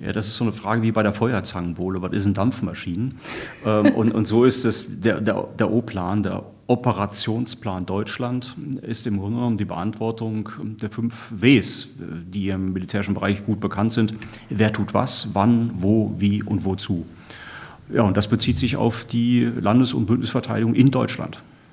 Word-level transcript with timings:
Ja, 0.00 0.12
das 0.12 0.26
ist 0.26 0.36
so 0.36 0.44
eine 0.44 0.52
Frage 0.52 0.82
wie 0.82 0.92
bei 0.92 1.02
der 1.02 1.12
Feuerzangenbowle. 1.12 2.00
Was 2.00 2.12
ist 2.12 2.24
ein 2.24 2.34
Dampfmaschinen? 2.34 3.18
Ähm, 3.66 3.92
und, 3.92 4.12
und 4.12 4.26
so 4.26 4.44
ist 4.44 4.64
es, 4.64 4.86
der, 5.00 5.20
der, 5.20 5.48
der 5.58 5.70
O-Plan, 5.70 6.22
der 6.22 6.44
Operationsplan 6.66 7.84
Deutschland 7.84 8.56
ist 8.80 9.06
im 9.06 9.18
Grunde 9.18 9.36
genommen 9.36 9.58
die 9.58 9.66
Beantwortung 9.66 10.48
der 10.80 10.90
fünf 10.90 11.30
Ws, 11.30 11.88
die 11.98 12.48
im 12.48 12.72
militärischen 12.72 13.12
Bereich 13.12 13.44
gut 13.44 13.60
bekannt 13.60 13.92
sind. 13.92 14.14
Wer 14.48 14.72
tut 14.72 14.94
was, 14.94 15.28
wann, 15.34 15.72
wo, 15.74 16.14
wie 16.18 16.42
und 16.42 16.64
wozu. 16.64 17.04
Ja, 17.92 18.02
und 18.02 18.16
das 18.16 18.28
bezieht 18.28 18.56
sich 18.56 18.76
auf 18.76 19.04
die 19.04 19.44
Landes- 19.44 19.92
und 19.92 20.06
Bündnisverteidigung 20.06 20.74
in 20.74 20.90
Deutschland. 20.90 21.42